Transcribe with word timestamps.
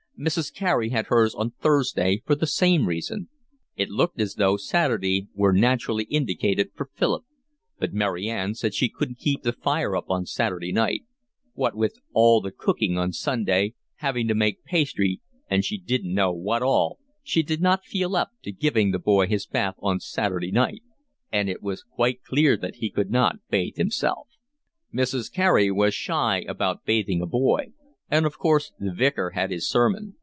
Mrs. 0.21 0.53
Carey 0.53 0.89
had 0.89 1.07
hers 1.07 1.33
on 1.33 1.49
Thursday 1.59 2.21
for 2.27 2.35
the 2.35 2.45
same 2.45 2.87
reason. 2.87 3.27
It 3.75 3.89
looked 3.89 4.21
as 4.21 4.35
though 4.35 4.55
Saturday 4.55 5.27
were 5.33 5.51
naturally 5.51 6.03
indicated 6.03 6.69
for 6.75 6.91
Philip, 6.95 7.25
but 7.79 7.95
Mary 7.95 8.29
Ann 8.29 8.53
said 8.53 8.75
she 8.75 8.87
couldn't 8.87 9.17
keep 9.17 9.41
the 9.41 9.51
fire 9.51 9.95
up 9.95 10.11
on 10.11 10.27
Saturday 10.27 10.71
night: 10.71 11.01
what 11.55 11.73
with 11.75 11.95
all 12.13 12.39
the 12.39 12.51
cooking 12.51 12.99
on 12.99 13.11
Sunday, 13.13 13.73
having 13.95 14.27
to 14.27 14.35
make 14.35 14.63
pastry 14.63 15.21
and 15.49 15.65
she 15.65 15.79
didn't 15.79 16.13
know 16.13 16.31
what 16.31 16.61
all, 16.61 16.99
she 17.23 17.41
did 17.41 17.59
not 17.59 17.83
feel 17.83 18.15
up 18.15 18.29
to 18.43 18.51
giving 18.51 18.91
the 18.91 18.99
boy 18.99 19.25
his 19.25 19.47
bath 19.47 19.73
on 19.79 19.99
Saturday 19.99 20.51
night; 20.51 20.83
and 21.31 21.49
it 21.49 21.63
was 21.63 21.81
quite 21.81 22.21
clear 22.23 22.55
that 22.55 22.75
he 22.75 22.91
could 22.91 23.09
not 23.09 23.37
bath 23.49 23.77
himself. 23.77 24.27
Mrs. 24.93 25.33
Carey 25.33 25.71
was 25.71 25.95
shy 25.95 26.41
about 26.47 26.85
bathing 26.85 27.23
a 27.23 27.25
boy, 27.25 27.71
and 28.13 28.25
of 28.25 28.37
course 28.37 28.73
the 28.77 28.93
Vicar 28.93 29.29
had 29.29 29.51
his 29.51 29.69
sermon. 29.69 30.15